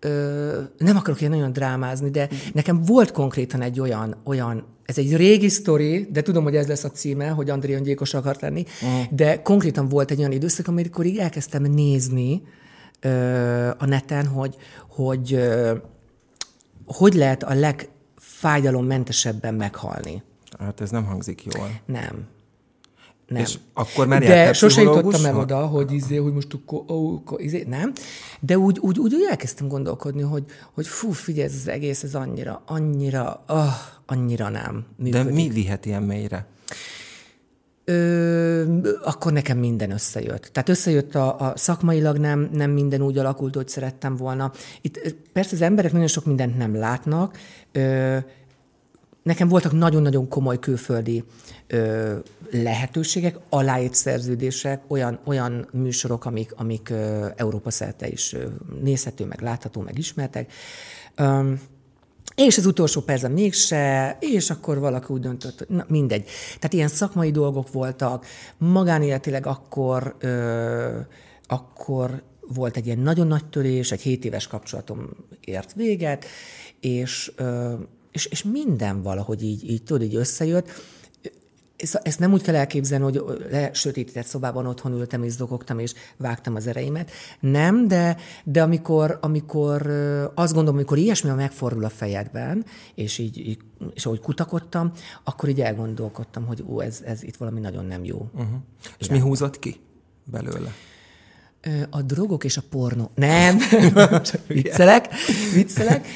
[0.00, 5.16] ö, nem akarok ilyen nagyon drámázni, de nekem volt konkrétan egy olyan, olyan ez egy
[5.16, 9.04] régi sztori, de tudom, hogy ez lesz a címe, hogy André öngyilkos akart lenni, uh-huh.
[9.10, 12.42] de konkrétan volt egy olyan időszak, amikor így elkezdtem nézni
[13.00, 14.56] ö, a neten, hogy,
[14.88, 15.74] hogy ö,
[16.86, 20.22] hogy lehet a legfájdalommentesebben meghalni.
[20.58, 21.80] Hát ez nem hangzik jól.
[21.86, 22.26] Nem.
[23.26, 23.42] Nem.
[23.42, 26.58] És akkor már De sose jutottam el oda, hogy, izé, hogy most
[27.36, 27.92] izé, nem.
[28.40, 32.14] De úgy, úgy, úgy, úgy elkezdtem gondolkodni, hogy, hogy fú, figyelj, ez az egész, ez
[32.14, 33.74] annyira, annyira, oh,
[34.06, 35.24] annyira nem működik.
[35.24, 36.46] De mi vihet ilyen mélyre?
[37.84, 40.48] Ö, akkor nekem minden összejött.
[40.52, 44.52] Tehát összejött a, a szakmailag nem, nem minden úgy alakult, hogy szerettem volna.
[44.80, 47.38] Itt persze az emberek nagyon sok mindent nem látnak.
[47.72, 48.16] Ö,
[49.26, 51.24] nekem voltak nagyon-nagyon komoly külföldi
[51.66, 52.16] ö,
[52.50, 58.46] lehetőségek, aláírt szerződések, olyan, olyan műsorok, amik, amik ö, Európa szerte is ö,
[58.82, 60.52] nézhető, meg látható, meg ismertek.
[61.14, 61.52] Ö,
[62.34, 66.24] és az utolsó percben mégse, és akkor valaki úgy döntött, hogy na, mindegy.
[66.54, 68.26] Tehát ilyen szakmai dolgok voltak,
[68.58, 70.98] magánéletileg akkor, ö,
[71.46, 75.08] akkor volt egy ilyen nagyon nagy törés, egy 7 éves kapcsolatom
[75.40, 76.24] ért véget,
[76.80, 77.74] és, ö,
[78.16, 80.70] és, és minden valahogy így, így tudod, így összejött.
[82.02, 86.66] Ezt nem úgy kell elképzelni, hogy lesötétített szobában otthon ültem és zokogtam, és vágtam az
[86.66, 87.10] ereimet.
[87.40, 89.86] Nem, de, de amikor, amikor
[90.34, 93.58] azt gondolom, amikor ilyesmi megfordul a fejedben, és így, így
[93.94, 94.92] és ahogy kutakodtam,
[95.24, 98.28] akkor így elgondolkodtam, hogy ó, ez, ez itt valami nagyon nem jó.
[98.32, 98.58] Uh-huh.
[98.98, 99.80] És mi húzott ki
[100.24, 100.72] belőle?
[101.90, 103.10] A drogok és a pornó.
[103.14, 103.58] Nem,
[104.46, 105.08] viccelek,
[105.54, 106.06] viccelek.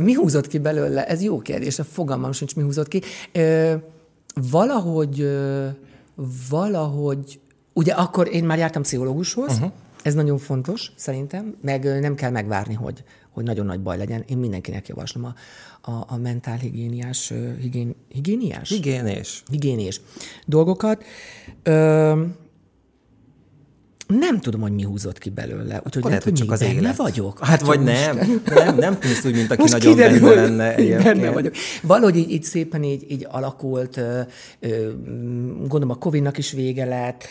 [0.00, 1.06] Mi húzott ki belőle?
[1.06, 3.02] Ez jó kérdés, a fogalmam sincs, mi húzott ki
[4.50, 5.28] valahogy,
[6.48, 7.40] valahogy,
[7.72, 9.70] ugye akkor én már jártam pszichológushoz, uh-huh.
[10.02, 14.24] ez nagyon fontos szerintem, meg nem kell megvárni, hogy, hogy nagyon nagy baj legyen.
[14.28, 15.34] Én mindenkinek javaslom a,
[15.90, 18.68] a, a mentálhigiéniás, higién, higiéniás?
[18.68, 19.42] Higiénés.
[19.50, 20.00] Higiénés
[20.46, 21.04] dolgokat.
[21.62, 22.22] Ö,
[24.08, 25.80] nem tudom, hogy mi húzott ki belőle.
[25.84, 26.96] Úgyhogy lehet, hogy csak az élet.
[26.96, 27.38] vagyok.
[27.44, 28.42] Hát vagy nem.
[28.54, 28.76] nem.
[28.76, 31.02] Nem tűnsz úgy, mint aki most nagyon kiderül, benne lenne egyébként.
[31.02, 31.54] Benne vagyok.
[31.82, 34.00] Valahogy így, így szépen így, így alakult.
[35.58, 37.24] Gondolom a Covid-nak is vége lett.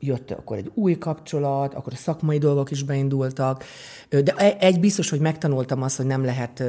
[0.00, 3.64] Jött akkor egy új kapcsolat, akkor a szakmai dolgok is beindultak.
[4.08, 6.64] De e, egy biztos, hogy megtanultam azt, hogy nem lehet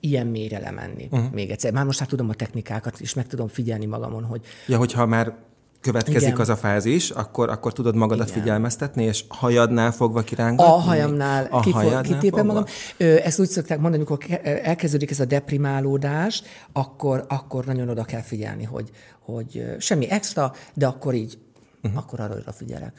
[0.00, 1.08] ilyen mélyre lemenni.
[1.10, 1.32] Uh-huh.
[1.32, 1.72] Még egyszer.
[1.72, 4.40] Már most már tudom a technikákat, és meg tudom figyelni magamon, hogy...
[4.66, 5.34] Ja, hogyha már
[5.80, 6.40] következik Igen.
[6.40, 8.40] az a fázis, akkor, akkor tudod magadat Igen.
[8.40, 10.72] figyelmeztetni, és hajadnál fogva kirángatni?
[10.72, 12.64] A hajamnál, a kifo- hajadnál kitépem magam.
[12.96, 18.64] Ezt úgy szokták mondani, amikor elkezdődik ez a deprimálódás, akkor, akkor nagyon oda kell figyelni,
[18.64, 18.90] hogy,
[19.20, 21.38] hogy semmi extra, de akkor így,
[21.82, 22.00] uh-huh.
[22.00, 22.92] akkor arra figyelek.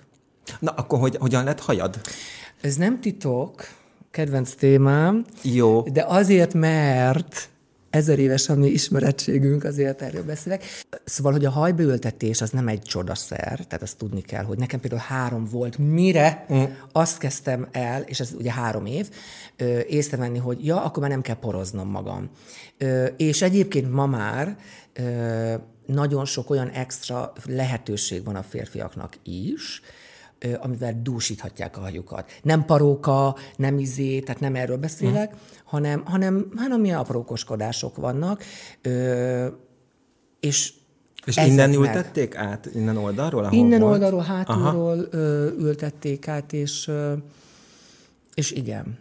[0.60, 2.02] Na, akkor hogy, hogyan lett hajad?
[2.62, 3.64] Ez nem titok,
[4.12, 5.26] kedvenc témám.
[5.42, 5.82] Jó.
[5.82, 7.50] De azért, mert
[7.92, 10.64] ezer éves a mi ismerettségünk, azért erről beszélek.
[11.04, 15.02] Szóval, hogy a hajbeültetés az nem egy csodaszer, tehát azt tudni kell, hogy nekem például
[15.08, 16.64] három volt, mire mm.
[16.92, 19.10] azt kezdtem el, és ez ugye három év,
[19.88, 22.30] észrevenni, hogy ja, akkor már nem kell poroznom magam.
[23.18, 24.58] És egyébként ma már
[25.86, 29.82] nagyon sok olyan extra lehetőség van a férfiaknak is,
[30.60, 32.32] amivel dúsíthatják a hajukat.
[32.44, 35.38] Nem paróka, nem izé, tehát nem erről beszélek, mm.
[35.64, 38.44] hanem, hanem, hanem ilyen aprókoskodások vannak,
[40.40, 40.74] és
[41.26, 42.44] és innen ültették meg.
[42.44, 42.70] át?
[42.74, 43.44] Innen oldalról?
[43.44, 43.94] Ahol innen volt?
[43.94, 45.22] oldalról, hátulról Aha.
[45.60, 46.92] ültették át, és,
[48.34, 48.98] és igen.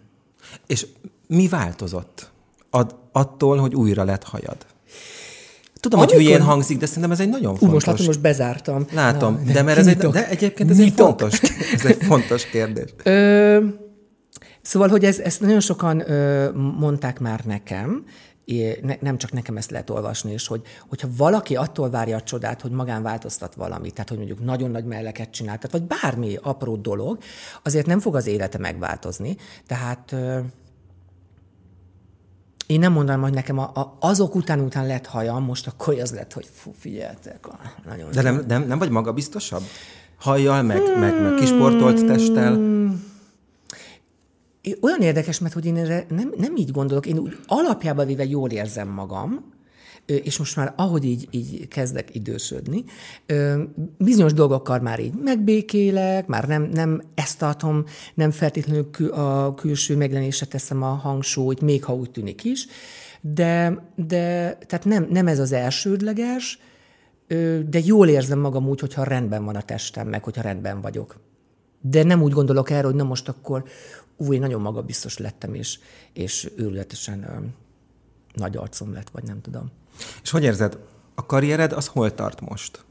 [0.67, 0.87] És
[1.27, 2.31] mi változott
[2.71, 4.67] Ad, attól, hogy újra lett hajad?
[5.81, 6.17] Tudom, Amikor...
[6.17, 7.69] hogy hülyén hangzik, de szerintem ez egy nagyon fontos...
[7.69, 8.87] Ú, most látom, most bezártam.
[8.93, 11.41] Látom, Na, de, mert ez egy, de egyébként ez egy, fontos,
[11.75, 12.95] ez egy fontos kérdés.
[13.03, 13.65] Ö,
[14.63, 18.05] szóval, hogy ez, ezt nagyon sokan ö, mondták már nekem,
[18.83, 22.61] ne, nem csak nekem ezt lehet olvasni, és hogy, hogyha valaki attól várja a csodát,
[22.61, 27.19] hogy magán változtat valamit, tehát hogy mondjuk nagyon nagy melleket csináltat, vagy bármi apró dolog,
[27.63, 29.37] azért nem fog az élete megváltozni.
[29.67, 30.15] Tehát
[32.71, 36.13] én nem mondanám, hogy nekem a, a, azok után után lett hajam, most akkor az
[36.13, 37.49] lett, hogy fú, figyeltek.
[37.87, 39.63] Nagyon De nem, nem, nem vagy magabiztosabb?
[40.19, 41.01] Hajjal, meg, hmm.
[41.01, 42.53] meg, meg kisportolt testtel?
[44.81, 48.51] Olyan érdekes, mert hogy én erre nem, nem így gondolok, én úgy alapjában véve jól
[48.51, 49.53] érzem magam,
[50.11, 52.85] és most már ahogy így, így kezdek idősödni,
[53.99, 60.47] bizonyos dolgokkal már így megbékélek, már nem, nem ezt tartom, nem feltétlenül a külső megjelenésre
[60.47, 62.67] teszem a hangsúlyt, még ha úgy tűnik is,
[63.21, 66.59] de, de tehát nem, nem ez az elsődleges,
[67.69, 71.21] de jól érzem magam úgy, hogyha rendben van a testem, meg hogyha rendben vagyok.
[71.81, 73.65] De nem úgy gondolok erre, hogy na most akkor
[74.17, 75.79] új, nagyon magabiztos lettem, és,
[76.13, 77.53] és őrületesen
[78.35, 79.71] nagy arcom lett, vagy nem tudom.
[80.23, 80.79] És hogy érzed,
[81.15, 82.85] a karriered az hol tart most?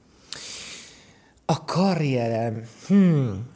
[1.45, 2.63] A karrierem?
[2.87, 3.47] Hmm.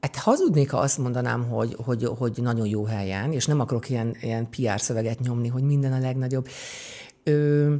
[0.00, 4.16] Hát hazudnék, ha azt mondanám, hogy, hogy, hogy nagyon jó helyen, és nem akarok ilyen,
[4.20, 6.48] ilyen PR szöveget nyomni, hogy minden a legnagyobb.
[7.22, 7.74] Ö,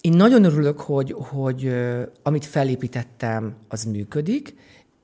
[0.00, 1.72] én nagyon örülök, hogy, hogy
[2.22, 4.54] amit felépítettem, az működik.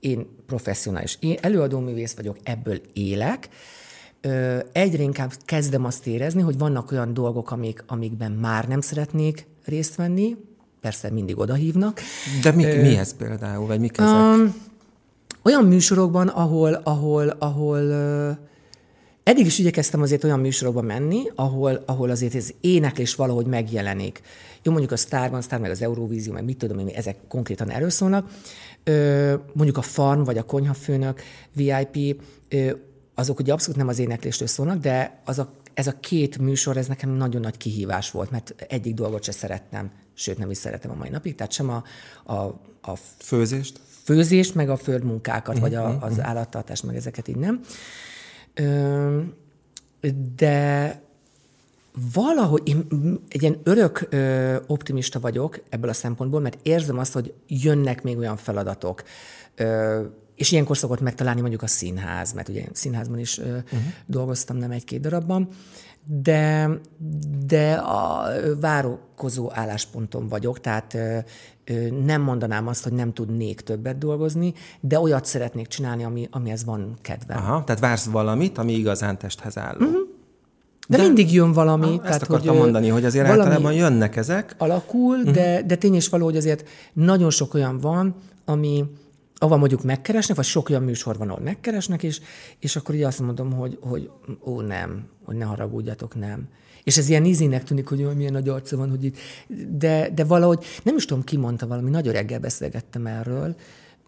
[0.01, 3.49] Én professzionális én előadóművész vagyok, ebből élek
[4.73, 9.95] egyre inkább kezdem azt érezni, hogy vannak olyan dolgok, amik, amikben már nem szeretnék részt
[9.95, 10.37] venni,
[10.81, 12.01] persze mindig odahívnak.
[12.43, 14.11] De mi, mi ez például, vagy mik ezek?
[14.11, 14.55] Um,
[15.43, 17.93] olyan műsorokban, ahol, ahol, ahol
[19.23, 24.21] eddig is igyekeztem azért olyan műsorokba menni, ahol, ahol azért ez éneklés valahogy megjelenik.
[24.63, 27.91] Jó, mondjuk a Starban, Star meg az Eurovízió, meg mit tudom én, ezek konkrétan erről
[27.91, 28.31] szólnak.
[28.85, 32.71] Ö, mondjuk a Farm, vagy a Konyhafőnök, VIP, ö,
[33.19, 36.87] azok ugye abszolút nem az énekléstől szólnak, de az a, ez a két műsor, ez
[36.87, 40.95] nekem nagyon nagy kihívás volt, mert egyik dolgot se szerettem, sőt nem is szeretem a
[40.95, 41.83] mai napig, tehát sem a,
[42.25, 42.41] a,
[42.81, 46.27] a főzést, főzést, meg a földmunkákat, vagy a, mhm, az mhm.
[46.27, 47.61] állattartást, meg ezeket így nem.
[48.55, 49.21] Ö,
[50.37, 51.01] de
[52.13, 52.87] valahogy én
[53.29, 58.19] egy ilyen örök ö, optimista vagyok ebből a szempontból, mert érzem azt, hogy jönnek még
[58.19, 59.03] olyan feladatok,
[59.55, 60.03] ö,
[60.37, 63.63] és ilyenkor szokott megtalálni mondjuk a színház, mert ugye színházban is uh-huh.
[64.07, 65.49] dolgoztam, nem egy-két darabban,
[66.23, 66.71] de,
[67.47, 68.29] de a
[68.61, 70.97] várokozó állásponton vagyok, tehát
[72.05, 76.97] nem mondanám azt, hogy nem tudnék többet dolgozni, de olyat szeretnék csinálni, ami, amihez van
[77.03, 77.37] kedvem.
[77.37, 79.77] Aha, tehát vársz valamit, ami igazán testhez áll.
[79.81, 79.97] Uh-huh.
[80.89, 81.87] De, de mindig jön valami.
[81.87, 84.55] Ah, tehát, ezt akartam hogy, mondani, hogy azért általában jönnek ezek.
[84.59, 85.33] Alakul, uh-huh.
[85.33, 88.85] de, de tény és való, hogy azért nagyon sok olyan van, ami,
[89.39, 92.21] ahol mondjuk megkeresnek, vagy sok olyan műsor van, ahol megkeresnek, és,
[92.59, 94.11] és akkor így azt mondom, hogy, hogy
[94.47, 96.49] ó, nem, hogy ne haragudjatok, nem.
[96.85, 99.17] És ez ilyen ízinek tűnik, hogy olyan milyen nagy arca van, hogy itt,
[99.69, 103.57] de, de valahogy, nem is tudom, ki mondta valami, nagyon reggel beszélgettem erről,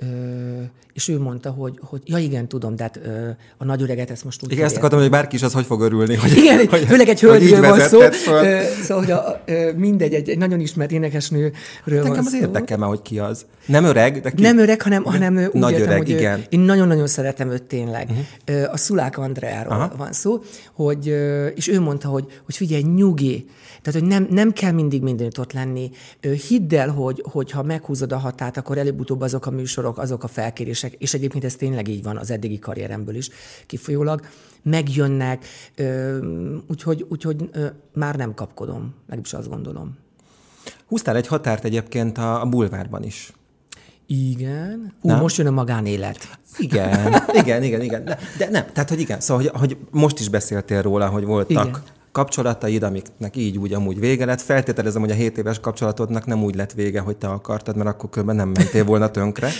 [0.02, 4.10] Ö, és ő mondta, hogy, hogy ja igen, tudom, de hát ö, a nagy öreget
[4.10, 6.14] ezt most úgy Igen, ezt akartam, hogy bárki is az hogy fog örülni.
[6.14, 8.00] Hogy, igen, hogy, főleg egy hölgyről van szó.
[8.00, 8.10] Ö,
[8.82, 11.52] szóval, hogy a, ö, mindegy, egy, egy nagyon ismert énekesnőről
[11.84, 13.46] van Nekem az érdekel már, hogy ki az.
[13.66, 14.42] Nem öreg, de ki?
[14.42, 16.38] Nem öreg, hanem, hanem úgy nagy értem, öreg, hogy igen.
[16.38, 18.08] Ő, én nagyon-nagyon szeretem őt tényleg.
[18.08, 18.72] Uh-huh.
[18.72, 19.92] A Szulák Andreáról Aha.
[19.96, 21.06] van szó, hogy,
[21.54, 23.46] és ő mondta, hogy, hogy figyelj, nyugi,
[23.82, 25.90] tehát, hogy nem, nem kell mindig mindenütt ott lenni.
[26.48, 30.28] Hidd el, hogy, hogy ha meghúzod a hatát, akkor előbb-utóbb azok a műsorok, azok a
[30.28, 33.30] felkérések, és egyébként ez tényleg így van az eddigi karrieremből is
[33.66, 34.20] kifolyólag,
[34.62, 35.44] megjönnek,
[36.68, 37.50] úgyhogy, úgyhogy
[37.94, 39.96] már nem kapkodom, legalábbis azt gondolom.
[40.86, 43.32] Húztál egy határt egyébként a, a bulvárban is.
[44.06, 44.94] Igen.
[45.00, 46.38] Ú, most jön a magánélet.
[46.58, 48.04] Igen, igen, igen, igen.
[48.04, 51.66] De, de nem, tehát, hogy igen, szóval, hogy, hogy most is beszéltél róla, hogy voltak
[51.66, 54.40] igen kapcsolataid, amiknek így úgy amúgy vége lett.
[54.40, 58.10] Feltételezem, hogy a 7 éves kapcsolatodnak nem úgy lett vége, hogy te akartad, mert akkor
[58.10, 59.50] körben nem mentél volna tönkre.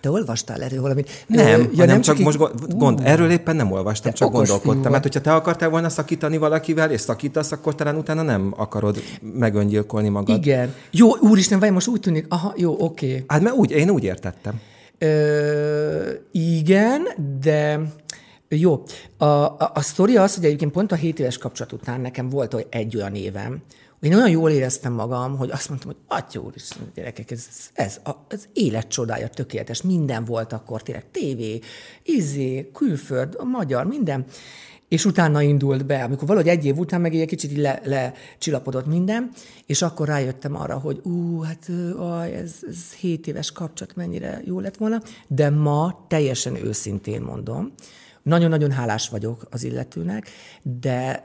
[0.00, 1.24] Te olvastál erről valamit?
[1.26, 4.90] Nem, ja, nem csak, csak most gond, gond, erről éppen nem olvastam, csak gondolkodtam.
[4.90, 10.08] Mert hogyha te akartál volna szakítani valakivel, és szakítasz, akkor talán utána nem akarod megöngyilkolni
[10.08, 10.36] magad.
[10.36, 10.74] Igen.
[10.90, 13.06] Jó, úristen, vagy most úgy tűnik, aha, jó, oké.
[13.06, 13.24] Okay.
[13.26, 14.60] Hát mert úgy, én úgy értettem.
[14.98, 17.02] Ö, igen,
[17.40, 17.80] de
[18.48, 18.82] jó.
[19.16, 22.52] A, a, a sztori az, hogy egyébként pont a 7 éves kapcsolat után nekem volt
[22.52, 23.62] hogy egy olyan évem,
[24.00, 26.52] én olyan jól éreztem magam, hogy azt mondtam, hogy atya úr,
[26.94, 31.60] gyerekek, ez, ez a, az élet csodája, tökéletes, minden volt akkor, tényleg tévé,
[32.02, 34.24] izé, külföld, a magyar, minden.
[34.88, 39.30] És utána indult be, amikor valahogy egy év után meg egy kicsit le, lecsillapodott minden,
[39.66, 44.60] és akkor rájöttem arra, hogy ú, hát aj, ez, ez 7 éves kapcsolat mennyire jó
[44.60, 47.72] lett volna, de ma teljesen őszintén mondom,
[48.28, 50.28] nagyon-nagyon hálás vagyok az illetőnek,
[50.62, 51.24] de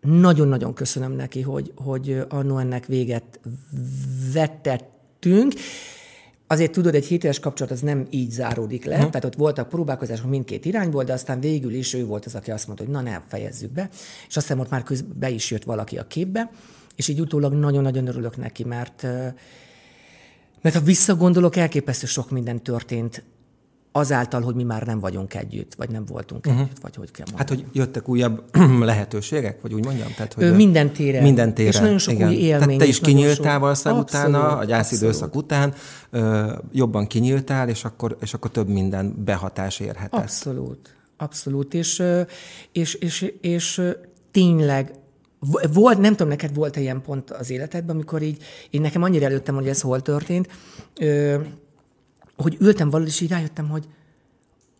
[0.00, 3.40] nagyon-nagyon köszönöm neki, hogy, hogy annó ennek véget
[4.32, 5.52] vettettünk.
[6.46, 9.10] Azért tudod, egy hétes kapcsolat az nem így záródik le, hmm.
[9.10, 12.66] tehát ott voltak próbálkozások mindkét irányból, de aztán végül is ő volt az, aki azt
[12.66, 13.88] mondta, hogy na nem, fejezzük be.
[14.28, 16.50] És aztán ott már közben be is jött valaki a képbe,
[16.96, 19.06] és így utólag nagyon-nagyon örülök neki, mert
[20.64, 23.24] mert ha visszagondolok, elképesztő sok minden történt
[23.96, 26.62] azáltal, hogy mi már nem vagyunk együtt, vagy nem voltunk uh-huh.
[26.62, 27.50] együtt, vagy hogy kell mondani.
[27.50, 28.42] Hát, hogy jöttek újabb
[28.80, 30.08] lehetőségek, vagy úgy mondjam?
[30.16, 31.22] Tehát, hogy minden téren.
[31.22, 31.72] Minden téren.
[31.72, 32.28] És nagyon sok igen.
[32.28, 32.66] új élmény.
[32.66, 35.74] Tehát te is kinyíltál valószínűleg utána, a gyászidőszak után,
[36.10, 40.20] ö, jobban kinyíltál, és akkor, és akkor több minden behatás érhetett.
[40.20, 40.96] Abszolút.
[41.16, 41.74] Abszolút.
[41.74, 42.02] És,
[42.72, 43.82] és, és, és
[44.30, 44.92] tényleg
[45.72, 49.54] volt, nem tudom, neked volt-e ilyen pont az életedben, amikor így, én nekem annyira előttem,
[49.54, 50.48] hogy ez hol történt,
[51.00, 51.36] ö,
[52.36, 53.88] hogy ültem valahol, és így rájöttem, hogy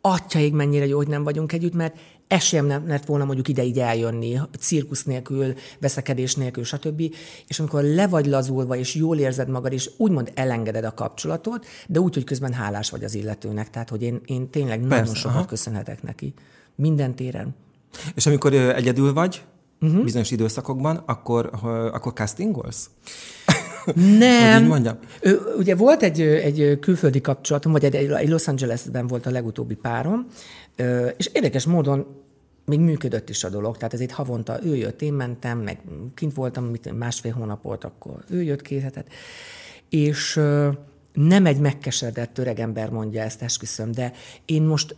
[0.01, 1.97] atyaig mennyire jó, hogy nem vagyunk együtt, mert
[2.29, 7.03] esélyem nem lett volna mondjuk ide így eljönni, cirkusz nélkül, veszekedés nélkül, stb.
[7.49, 12.01] És amikor le vagy lazulva, és jól érzed magad, és úgymond elengeded a kapcsolatot, de
[12.01, 13.71] úgy, hogy közben hálás vagy az illetőnek.
[13.71, 15.47] Tehát, hogy én, én tényleg Persze, nagyon sokat aha.
[15.47, 16.35] köszönhetek neki.
[16.75, 17.55] Minden téren.
[18.15, 19.43] És amikor egyedül vagy,
[19.81, 20.05] uh-huh.
[20.05, 21.51] bizonyos időszakokban, akkor,
[21.93, 22.91] akkor castingolsz?
[24.19, 24.59] Nem.
[24.59, 24.99] Hogy mondjam.
[25.59, 30.27] Ugye volt egy, egy külföldi kapcsolatom, vagy egy, egy Los Angelesben volt a legutóbbi párom,
[31.17, 32.23] és érdekes módon
[32.65, 35.81] még működött is a dolog, tehát ezért havonta ő jött, én mentem, meg
[36.15, 39.07] kint voltam mit, másfél hónapot, akkor ő jött két hetet,
[39.89, 40.41] és
[41.13, 44.13] nem egy megkeseredett öregember mondja ezt, esküszöm, de
[44.45, 44.97] én most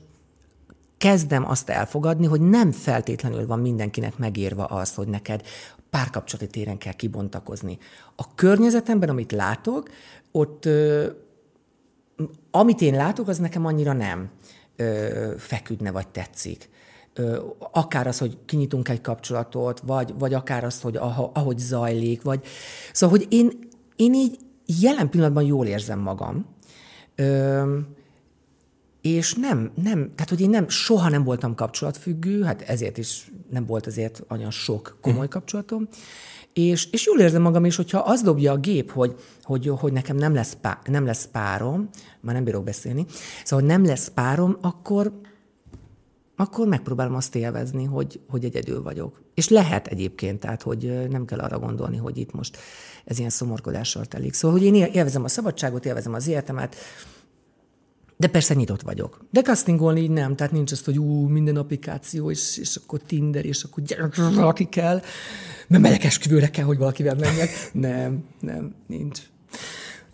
[0.99, 5.43] kezdem azt elfogadni, hogy nem feltétlenül van mindenkinek megírva az, hogy neked
[5.97, 7.79] párkapcsolati téren kell kibontakozni.
[8.17, 9.89] A környezetemben, amit látok,
[10.33, 10.69] ott
[12.51, 14.31] amit én látok, az nekem annyira nem
[15.37, 16.69] feküdne, vagy tetszik
[17.59, 20.97] akár az, hogy kinyitunk egy kapcsolatot, vagy, vagy akár az, hogy
[21.33, 22.45] ahogy zajlik, vagy...
[22.93, 23.59] Szóval, hogy én,
[23.97, 24.39] én így
[24.81, 26.47] jelen pillanatban jól érzem magam,
[27.15, 27.79] ö,
[29.07, 33.67] és nem, nem, tehát hogy én nem, soha nem voltam kapcsolatfüggő, hát ezért is nem
[33.67, 35.89] volt azért olyan sok komoly kapcsolatom,
[36.53, 40.17] és, és jól érzem magam is, hogyha az dobja a gép, hogy, hogy, hogy nekem
[40.17, 41.89] nem lesz, pá, nem lesz párom,
[42.21, 43.07] már nem bírok beszélni,
[43.45, 45.21] szóval hogy nem lesz párom, akkor,
[46.37, 49.23] akkor megpróbálom azt élvezni, hogy, hogy egyedül vagyok.
[49.35, 52.59] És lehet egyébként, tehát hogy nem kell arra gondolni, hogy itt most
[53.05, 54.35] ez ilyen szomorkodással telik.
[54.35, 56.77] Szóval, hogy én élvezem a szabadságot, élvezem az életemet,
[58.17, 59.25] de persze nyitott vagyok.
[59.31, 63.45] De castingolni így nem, tehát nincs az, hogy ú, minden applikáció, és, és akkor Tinder,
[63.45, 65.03] és akkor gyerek, valaki kell,
[65.69, 67.51] mert megyek esküvőre kell, hogy valakivel menjek.
[67.73, 69.21] Nem, nem, nincs.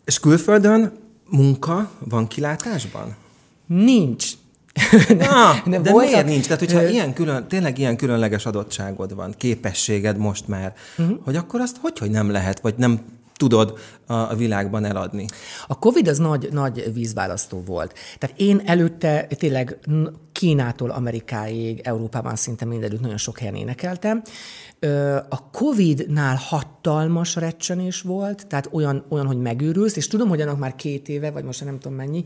[0.04, 0.92] És külföldön
[1.30, 3.16] munka van kilátásban?
[3.66, 4.30] Nincs.
[5.18, 6.44] Ah, de voltak, miért nincs?
[6.44, 6.88] Tehát, hogyha ö...
[6.88, 11.18] ilyen külön, tényleg ilyen különleges adottságod van, képességed most már, uh-huh.
[11.24, 13.00] hogy akkor azt hogy, hogy nem lehet, vagy nem
[13.42, 15.26] tudod a, világban eladni.
[15.66, 17.94] A Covid az nagy, nagy vízválasztó volt.
[18.18, 19.78] Tehát én előtte tényleg
[20.32, 24.22] Kínától Amerikáig, Európában szinte mindenütt nagyon sok helyen énekeltem.
[25.28, 30.74] A Covid-nál hatalmas recsenés volt, tehát olyan, olyan, hogy megőrülsz, és tudom, hogy annak már
[30.74, 32.24] két éve, vagy most nem tudom mennyi,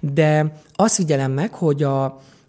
[0.00, 2.04] de azt figyelem meg, hogy a,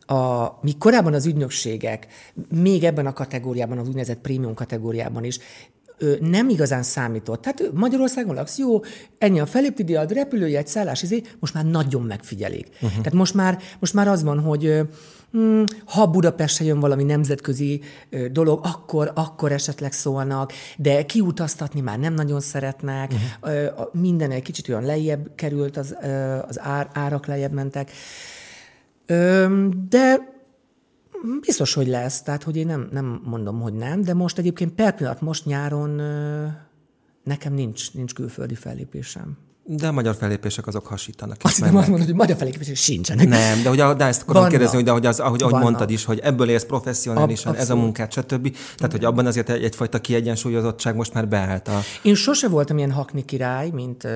[0.06, 2.08] a, mi korábban az ügynökségek,
[2.50, 5.39] még ebben a kategóriában, az úgynevezett prémium kategóriában is,
[6.20, 7.42] nem igazán számított.
[7.42, 8.80] Tehát Magyarországon laksz, jó,
[9.18, 12.68] ennyi a felépti díjad, repülőjegy, szállás, izé, most már nagyon megfigyelik.
[12.74, 12.90] Uh-huh.
[12.90, 14.82] Tehát most már, most már az van, hogy
[15.32, 17.82] hmm, ha Budapestre jön valami nemzetközi
[18.32, 23.88] dolog, akkor, akkor esetleg szólnak, de kiutaztatni már nem nagyon szeretnek, uh-huh.
[23.92, 25.96] minden egy kicsit olyan lejjebb került, az,
[26.48, 27.92] az ár, árak lejjebb mentek.
[29.90, 30.31] De
[31.42, 34.96] Biztos, hogy lesz, tehát hogy én nem, nem mondom, hogy nem, de most egyébként per
[34.96, 36.02] pillanat, most nyáron
[37.24, 39.38] nekem nincs, nincs külföldi fellépésem.
[39.66, 41.38] De a magyar fellépések azok hasítanak.
[41.42, 43.28] Azt hiszem, azt mondod, hogy magyar fellépések sincsenek.
[43.28, 46.06] Nem, de, hogy, de ezt akarom kérdezni, hogy, de hogy az, ahogy, ahogy mondtad is,
[46.06, 48.56] hogy ebből élsz professzionálisan, Ab, ez a munkát, stb.
[48.76, 51.80] Tehát, hogy abban azért egy, egyfajta kiegyensúlyozottság most már beállt a...
[52.02, 54.08] Én sose voltam ilyen hakni király, mint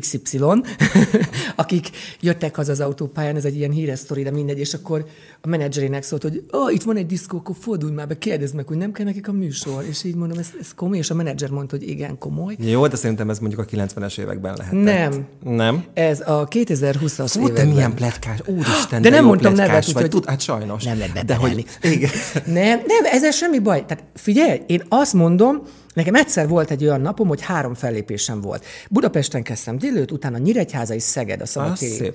[0.00, 0.38] XY,
[1.56, 5.04] akik jöttek haza az autópályán, ez egy ilyen híres sztori, de mindegy, és akkor
[5.40, 8.66] a menedzserének szólt, hogy oh, itt van egy diszkó, akkor fordulj már be, kérdezd meg,
[8.66, 9.84] hogy nem kell nekik a műsor.
[9.88, 12.56] És így mondom, ez, ez komoly, és a menedzser mondta, hogy igen, komoly.
[12.58, 14.72] Jó, de szerintem ez mondjuk a 90-es években lehet.
[14.72, 15.26] Nem.
[15.44, 15.84] Nem?
[15.94, 17.64] Ez a 2020-as Fú, években.
[17.64, 19.94] te milyen pletkás, úristen, de, nem mondtam nevet, vagy...
[19.94, 20.10] vagy.
[20.10, 20.84] Tud, hát sajnos.
[20.84, 22.10] Nem lehet de hogy, igen.
[22.44, 23.84] Nem, nem, ezzel semmi baj.
[23.86, 25.62] Tehát figyelj, én azt mondom,
[25.94, 28.64] Nekem egyszer volt egy olyan napom, hogy három fellépésem volt.
[28.90, 32.12] Budapesten kezdtem délőtt, utána Nyíregyháza és Szeged a szabadtéri.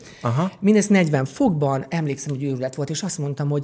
[0.60, 3.64] Mindezt 40 fokban, emlékszem, hogy őrület volt, és azt mondtam, hogy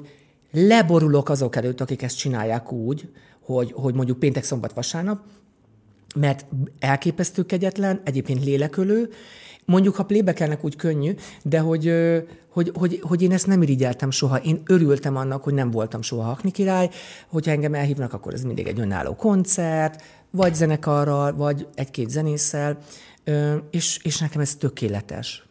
[0.52, 3.10] leborulok azok előtt, akik ezt csinálják úgy,
[3.46, 5.20] hogy, hogy mondjuk péntek, szombat, vasárnap,
[6.16, 6.46] mert
[6.80, 9.10] elképesztő kegyetlen, egyébként lélekölő,
[9.66, 11.94] Mondjuk, ha plébekelnek, úgy könnyű, de hogy,
[12.50, 14.38] hogy, hogy, hogy én ezt nem irigyeltem soha.
[14.38, 16.90] Én örültem annak, hogy nem voltam soha Hakni király.
[17.28, 22.78] Hogyha engem elhívnak, akkor ez mindig egy önálló koncert, vagy zenekarral, vagy egy-két zenésszel,
[23.72, 25.46] és, és nekem ez tökéletes.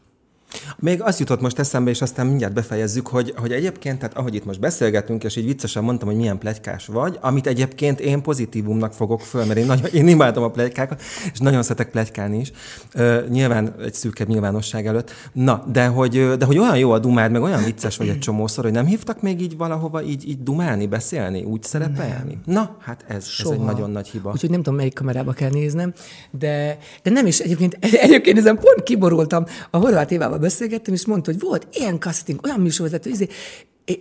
[0.78, 4.44] Még az jutott most eszembe, és aztán mindjárt befejezzük, hogy, hogy egyébként, tehát ahogy itt
[4.44, 9.20] most beszélgetünk, és így viccesen mondtam, hogy milyen plegykás vagy, amit egyébként én pozitívumnak fogok
[9.20, 12.52] föl, mert én, nagyon, én imádom a plegykákat, és nagyon szeretek plegykálni is.
[12.94, 15.10] Uh, nyilván egy szűkebb nyilvánosság előtt.
[15.32, 18.64] Na, de hogy, de hogy olyan jó a dumád, meg olyan vicces vagy egy csomószor,
[18.64, 22.38] hogy nem hívtak még így valahova így, így dumálni, beszélni, úgy szerepelni?
[22.44, 22.54] Nem.
[22.54, 24.30] Na, hát ez, ez egy nagyon nagy hiba.
[24.30, 25.92] Úgyhogy nem tudom, melyik kamerába kell néznem,
[26.30, 31.30] de, de nem is egyébként, egyébként ezen pont kiborultam a horvát évával beszélgettem, és mondta,
[31.30, 33.28] hogy volt ilyen casting, olyan műsorvezető, izé,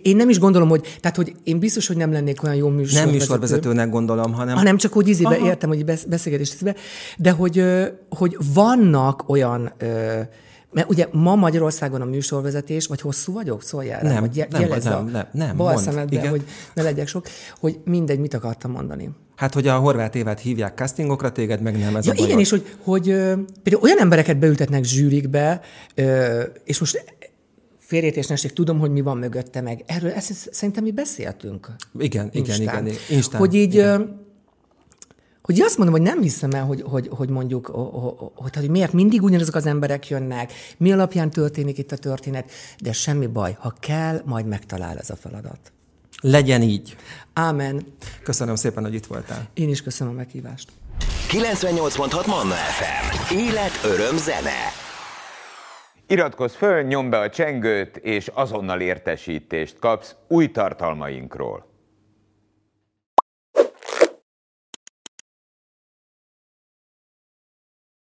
[0.02, 3.04] én nem is gondolom, hogy, tehát, hogy én biztos, hogy nem lennék olyan jó műsorvezető.
[3.04, 4.56] Nem műsorvezetőnek gondolom, hanem...
[4.56, 5.46] Hanem csak úgy izébe Aha.
[5.46, 6.74] értem, hogy beszélgetés izébe,
[7.16, 7.64] de hogy,
[8.08, 9.72] hogy vannak olyan
[10.72, 15.06] mert ugye ma Magyarországon a műsorvezetés, vagy hosszú vagyok, szóljál nem, vagy nem, nem, nem,
[15.06, 15.78] nem, nem, bal
[16.28, 17.26] hogy ne legyek sok,
[17.60, 19.10] hogy mindegy, mit akartam mondani.
[19.42, 22.28] Hát, hogy a horvát évet hívják castingokra, téged meg nem ez ja, a bajod.
[22.28, 23.04] Igen, és hogy, hogy
[23.62, 25.60] például olyan embereket beültetnek zsűrikbe,
[26.64, 27.04] és most
[27.78, 29.82] félrejtés ne essék, tudom, hogy mi van mögötte meg.
[29.86, 31.68] Erről ezt szerintem mi beszéltünk.
[31.98, 32.86] Igen, igen, Instán.
[32.86, 32.98] igen.
[33.10, 34.26] Instán, Hogy így, igen.
[35.42, 37.66] hogy azt mondom, hogy nem hiszem el, hogy, hogy, hogy mondjuk,
[38.34, 42.92] hogy, hogy miért mindig ugyanazok az emberek jönnek, mi alapján történik itt a történet, de
[42.92, 45.72] semmi baj, ha kell, majd megtalál ez a feladat.
[46.22, 46.96] Legyen így.
[47.32, 47.86] Ámen.
[48.22, 49.48] Köszönöm szépen, hogy itt voltál.
[49.54, 50.68] Én is köszönöm a meghívást.
[51.28, 53.34] 98.6 Manna FM.
[53.34, 54.72] Élet, öröm, zene.
[56.06, 61.71] Iratkozz föl, nyomd be a csengőt, és azonnal értesítést kapsz új tartalmainkról.